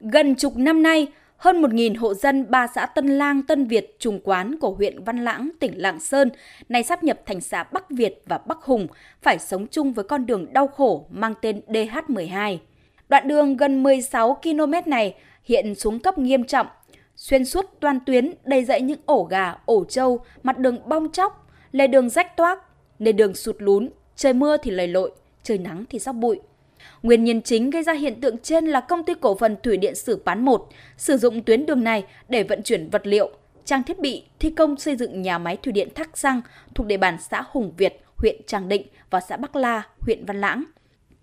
[0.00, 4.20] Gần chục năm nay, hơn 1.000 hộ dân ba xã Tân Lang, Tân Việt, Trùng
[4.24, 6.30] Quán của huyện Văn Lãng, tỉnh Lạng Sơn,
[6.68, 8.86] nay sắp nhập thành xã Bắc Việt và Bắc Hùng,
[9.22, 12.58] phải sống chung với con đường đau khổ mang tên DH12.
[13.08, 15.14] Đoạn đường gần 16 km này
[15.44, 16.66] hiện xuống cấp nghiêm trọng,
[17.16, 21.48] xuyên suốt toàn tuyến đầy dãy những ổ gà, ổ trâu, mặt đường bong chóc,
[21.72, 22.58] lề đường rách toác,
[22.98, 25.10] nền đường sụt lún, trời mưa thì lầy lội,
[25.42, 26.40] trời nắng thì sóc bụi.
[27.02, 29.94] Nguyên nhân chính gây ra hiện tượng trên là công ty cổ phần Thủy điện
[29.94, 33.30] Sử Pán 1 sử dụng tuyến đường này để vận chuyển vật liệu,
[33.64, 36.40] trang thiết bị thi công xây dựng nhà máy thủy điện Thác Giang
[36.74, 40.40] thuộc địa bàn xã Hùng Việt, huyện Tràng Định và xã Bắc La, huyện Văn
[40.40, 40.64] Lãng.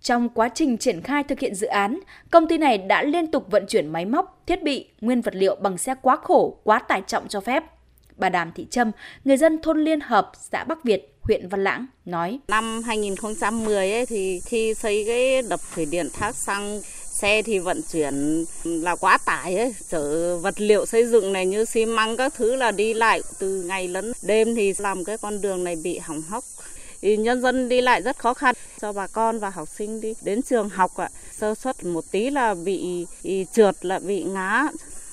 [0.01, 1.99] Trong quá trình triển khai thực hiện dự án,
[2.31, 5.55] công ty này đã liên tục vận chuyển máy móc, thiết bị, nguyên vật liệu
[5.55, 7.63] bằng xe quá khổ, quá tải trọng cho phép.
[8.15, 8.91] Bà Đàm Thị Trâm,
[9.25, 12.39] người dân thôn Liên Hợp, xã Bắc Việt, huyện Văn Lãng nói.
[12.47, 17.81] Năm 2010 ấy, thì khi xây cái đập thủy điện Thác Xăng xe thì vận
[17.91, 22.33] chuyển là quá tải ấy, chở vật liệu xây dựng này như xi măng các
[22.37, 25.97] thứ là đi lại từ ngày lẫn đêm thì làm cái con đường này bị
[25.97, 26.43] hỏng hóc.
[27.01, 28.55] Thì nhân dân đi lại rất khó khăn.
[28.81, 32.29] Cho bà con và học sinh đi đến trường học ạ sơ suất một tí
[32.29, 33.05] là bị
[33.53, 34.67] trượt là bị ngã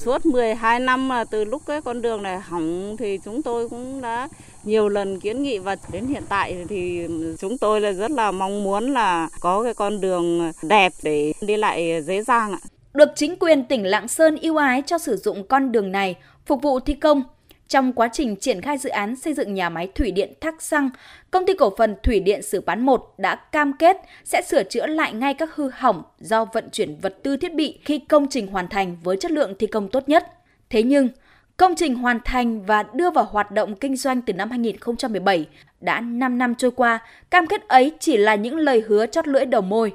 [0.05, 4.01] suốt 12 năm mà từ lúc cái con đường này hỏng thì chúng tôi cũng
[4.01, 4.29] đã
[4.65, 7.07] nhiều lần kiến nghị và đến hiện tại thì
[7.39, 11.57] chúng tôi là rất là mong muốn là có cái con đường đẹp để đi
[11.57, 12.59] lại dễ dàng ạ.
[12.95, 16.63] Được chính quyền tỉnh Lạng Sơn ưu ái cho sử dụng con đường này, phục
[16.63, 17.23] vụ thi công
[17.71, 20.91] trong quá trình triển khai dự án xây dựng nhà máy thủy điện Thác Xăng,
[21.31, 24.87] công ty cổ phần Thủy điện Sử Bán 1 đã cam kết sẽ sửa chữa
[24.87, 28.47] lại ngay các hư hỏng do vận chuyển vật tư thiết bị khi công trình
[28.47, 30.27] hoàn thành với chất lượng thi công tốt nhất.
[30.71, 31.09] Thế nhưng,
[31.57, 35.47] công trình hoàn thành và đưa vào hoạt động kinh doanh từ năm 2017
[35.81, 36.99] đã 5 năm trôi qua,
[37.31, 39.93] cam kết ấy chỉ là những lời hứa chót lưỡi đầu môi.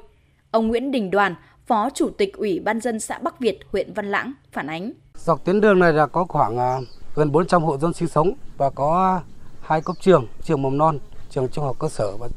[0.50, 1.34] Ông Nguyễn Đình Đoàn,
[1.66, 4.92] Phó Chủ tịch Ủy ban dân xã Bắc Việt, huyện Văn Lãng phản ánh.
[5.14, 6.76] Dọc tuyến đường này là có khoảng à,
[7.16, 9.20] gần 400 hộ dân sinh sống và có
[9.60, 10.98] hai cấp trường, trường mầm non,
[11.30, 12.28] trường trung học cơ sở và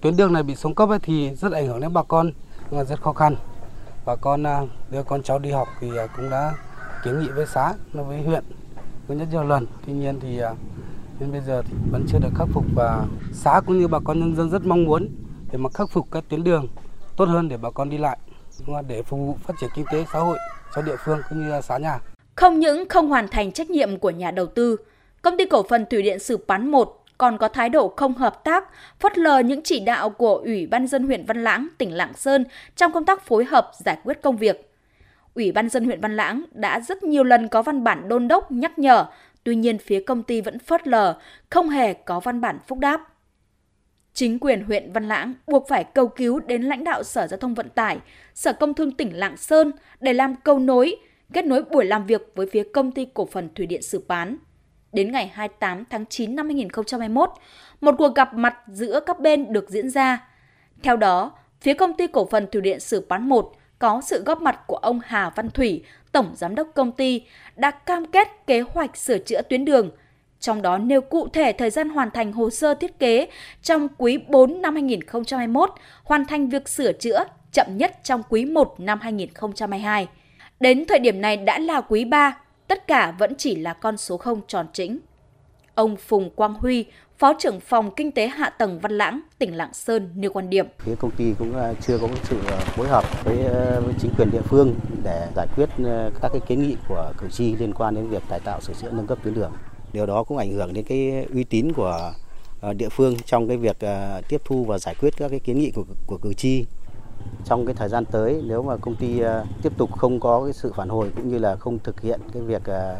[0.00, 2.30] tuyến đường này bị xuống cấp ấy thì rất ảnh hưởng đến bà con
[2.70, 3.36] và rất khó khăn.
[4.04, 6.54] Bà con à, đưa con cháu đi học thì à, cũng đã
[7.04, 8.44] kiến nghị với xã, với huyện
[9.08, 9.66] cũng rất nhiều lần.
[9.86, 10.54] Tuy nhiên thì à,
[11.20, 14.20] đến bây giờ thì vẫn chưa được khắc phục và xã cũng như bà con
[14.20, 15.08] nhân dân rất mong muốn
[15.52, 16.66] để mà khắc phục các tuyến đường
[17.16, 18.18] tốt hơn để bà con đi lại
[18.88, 20.38] để phục vụ phát triển kinh tế xã hội
[20.74, 22.00] cho địa phương cũng như xã nhà.
[22.36, 24.76] Không những không hoàn thành trách nhiệm của nhà đầu tư,
[25.22, 28.44] công ty cổ phần Thủy điện Sử Pán 1 còn có thái độ không hợp
[28.44, 28.68] tác,
[29.00, 32.44] phớt lờ những chỉ đạo của Ủy ban dân huyện Văn Lãng, tỉnh Lạng Sơn
[32.76, 34.72] trong công tác phối hợp giải quyết công việc.
[35.34, 38.52] Ủy ban dân huyện Văn Lãng đã rất nhiều lần có văn bản đôn đốc
[38.52, 39.06] nhắc nhở,
[39.44, 41.18] tuy nhiên phía công ty vẫn phớt lờ,
[41.50, 43.00] không hề có văn bản phúc đáp.
[44.14, 47.54] Chính quyền huyện Văn Lãng buộc phải cầu cứu đến lãnh đạo Sở Giao thông
[47.54, 47.98] Vận tải,
[48.34, 50.96] Sở Công Thương tỉnh Lạng Sơn để làm cầu nối,
[51.32, 54.36] kết nối buổi làm việc với phía công ty cổ phần Thủy điện Sử Pán.
[54.92, 57.30] Đến ngày 28 tháng 9 năm 2021,
[57.80, 60.28] một cuộc gặp mặt giữa các bên được diễn ra.
[60.82, 64.42] Theo đó, phía công ty cổ phần Thủy điện Sử Pán 1 có sự góp
[64.42, 67.22] mặt của ông Hà Văn Thủy, Tổng Giám đốc công ty,
[67.56, 69.90] đã cam kết kế hoạch sửa chữa tuyến đường,
[70.40, 73.28] trong đó nêu cụ thể thời gian hoàn thành hồ sơ thiết kế
[73.62, 75.70] trong quý 4 năm 2021,
[76.04, 80.08] hoàn thành việc sửa chữa chậm nhất trong quý 1 năm 2022.
[80.60, 84.16] Đến thời điểm này đã là quý 3, tất cả vẫn chỉ là con số
[84.16, 84.98] không tròn trĩnh.
[85.74, 86.84] Ông Phùng Quang Huy,
[87.18, 90.66] Phó trưởng phòng Kinh tế Hạ tầng Văn Lãng, tỉnh Lạng Sơn nêu quan điểm.
[90.78, 94.10] Phía công ty cũng à, chưa có sự à, phối hợp với, à, với chính
[94.18, 94.74] quyền địa phương
[95.04, 95.68] để giải quyết
[96.22, 98.90] các cái kiến nghị của cử tri liên quan đến việc cải tạo sửa chữa
[98.90, 99.52] nâng cấp tuyến đường.
[99.92, 102.12] Điều đó cũng ảnh hưởng đến cái uy tín của
[102.76, 103.76] địa phương trong cái việc
[104.28, 106.64] tiếp thu và giải quyết các cái kiến nghị của, của cử tri
[107.44, 110.52] trong cái thời gian tới nếu mà công ty ờ, tiếp tục không có cái
[110.52, 112.96] sự phản hồi cũng như là không thực hiện cái việc ờ,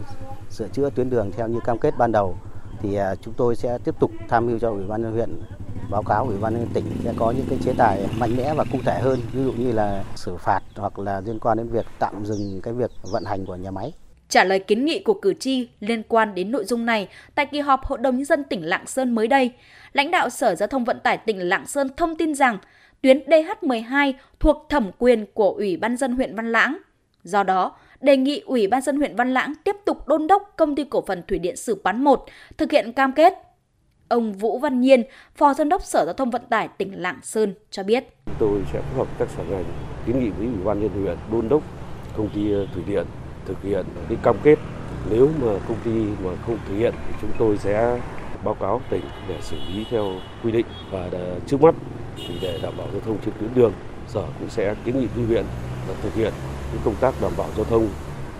[0.50, 2.36] sửa chữa tuyến đường theo như cam kết ban đầu
[2.82, 5.30] thì ờ, chúng tôi sẽ tiếp tục tham mưu cho ủy ban nhân huyện
[5.90, 8.64] báo cáo ủy ban nhân tỉnh sẽ có những cái chế tài mạnh mẽ và
[8.72, 11.86] cụ thể hơn ví dụ như là xử phạt hoặc là liên quan đến việc
[11.98, 13.92] tạm dừng cái việc vận hành của nhà máy.
[14.28, 17.60] Trả lời kiến nghị của cử tri liên quan đến nội dung này tại kỳ
[17.60, 19.52] họp Hội đồng Nhân dân tỉnh Lạng Sơn mới đây,
[19.92, 22.58] lãnh đạo Sở Giao thông Vận tải tỉnh Lạng Sơn thông tin rằng
[23.06, 26.78] tuyến DH12 thuộc thẩm quyền của Ủy ban dân huyện Văn Lãng.
[27.22, 30.76] Do đó, đề nghị Ủy ban dân huyện Văn Lãng tiếp tục đôn đốc công
[30.76, 32.24] ty cổ phần Thủy điện Sử Pán 1
[32.58, 33.34] thực hiện cam kết.
[34.08, 35.02] Ông Vũ Văn Nhiên,
[35.34, 38.04] Phó Giám đốc Sở Giao thông Vận tải tỉnh Lạng Sơn cho biết.
[38.38, 39.64] Tôi sẽ phối hợp các sở ngành
[40.06, 41.62] kiến nghị với Ủy ban nhân huyện đôn đốc
[42.16, 43.06] công ty ờ, Thủy điện
[43.46, 44.58] thực hiện cái cam kết.
[45.10, 45.90] Nếu mà công ty
[46.24, 48.00] mà không thực hiện thì chúng tôi sẽ
[48.44, 50.12] báo cáo tỉnh để xử lý theo
[50.44, 51.74] quy định và ờ, trước mắt
[52.16, 53.72] thì để đảm bảo giao thông trên tuyến đường
[54.08, 55.44] sở cũng sẽ kiến nghị với huyện
[55.88, 56.32] là thực hiện
[56.72, 57.88] cái công tác đảm bảo giao thông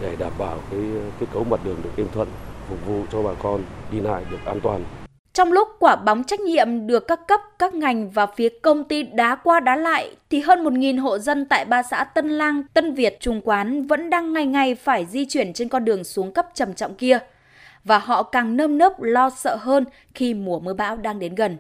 [0.01, 0.81] để đảm bảo cái
[1.21, 2.29] kết cấu mặt đường được êm thuận
[2.69, 3.63] phục vụ cho bà con
[3.93, 4.85] đi lại được an toàn.
[5.33, 9.03] Trong lúc quả bóng trách nhiệm được các cấp, các ngành và phía công ty
[9.03, 12.95] đá qua đá lại, thì hơn 1.000 hộ dân tại ba xã Tân Lang, Tân
[12.95, 16.47] Việt, Trung Quán vẫn đang ngày ngày phải di chuyển trên con đường xuống cấp
[16.55, 17.19] trầm trọng kia.
[17.85, 19.85] Và họ càng nơm nớp lo sợ hơn
[20.15, 21.57] khi mùa mưa bão đang đến gần.